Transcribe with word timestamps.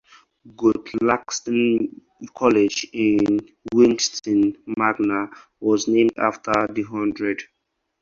Guthlaxton 0.59 1.61
College 2.33 2.87
in 2.91 3.19
Wigston 3.71 4.57
Magna 4.65 5.29
was 5.59 5.87
named 5.87 6.13
after 6.17 6.65
the 6.73 6.81
hundred. 6.81 7.43